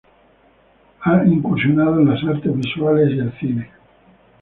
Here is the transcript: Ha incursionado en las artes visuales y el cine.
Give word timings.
Ha 1.01 1.25
incursionado 1.27 1.99
en 1.99 2.09
las 2.09 2.23
artes 2.23 2.51
visuales 2.57 3.11
y 3.13 3.19
el 3.19 3.31
cine. 3.33 3.69